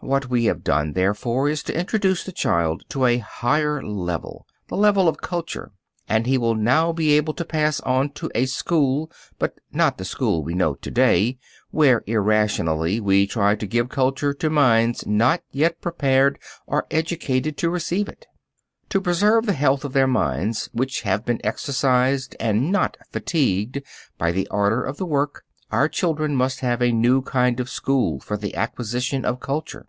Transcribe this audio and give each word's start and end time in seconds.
What 0.00 0.30
we 0.30 0.44
have 0.44 0.62
done, 0.64 0.92
therefore, 0.92 1.50
is 1.50 1.62
to 1.64 1.78
introduce 1.78 2.22
the 2.24 2.30
child 2.32 2.82
to 2.90 3.04
a 3.04 3.18
higher 3.18 3.82
level 3.82 4.46
the 4.68 4.76
level 4.76 5.08
of 5.08 5.20
culture 5.20 5.72
and 6.08 6.24
he 6.24 6.38
will 6.38 6.54
now 6.54 6.92
be 6.92 7.12
able 7.16 7.34
to 7.34 7.44
pass 7.44 7.80
on 7.80 8.10
to 8.12 8.30
a 8.34 8.46
school, 8.46 9.10
but 9.40 9.58
not 9.72 9.98
the 9.98 10.04
school 10.06 10.42
we 10.44 10.54
know 10.54 10.74
to 10.76 10.90
day, 10.90 11.36
where, 11.72 12.04
irrationally, 12.06 13.00
we 13.00 13.26
try 13.26 13.56
to 13.56 13.66
give 13.66 13.88
culture 13.90 14.32
to 14.32 14.48
minds 14.48 15.04
not 15.04 15.42
yet 15.50 15.80
prepared 15.82 16.38
or 16.66 16.86
educated 16.92 17.58
to 17.58 17.68
receive 17.68 18.08
it. 18.08 18.24
To 18.90 19.00
preserve 19.02 19.44
the 19.46 19.52
health 19.52 19.84
of 19.84 19.92
their 19.94 20.06
minds, 20.06 20.70
which 20.72 21.02
have 21.02 21.24
been 21.26 21.40
exercised 21.44 22.34
and 22.40 22.70
not 22.72 22.96
fatigued 23.10 23.82
by 24.16 24.30
the 24.32 24.48
order 24.48 24.82
of 24.82 24.96
the 24.96 25.06
work, 25.06 25.42
our 25.70 25.86
children 25.86 26.34
must 26.34 26.60
have 26.60 26.80
a 26.80 26.90
new 26.92 27.20
kind 27.20 27.60
of 27.60 27.68
school 27.68 28.20
for 28.20 28.38
the 28.38 28.54
acquisition 28.54 29.26
of 29.26 29.38
culture. 29.38 29.86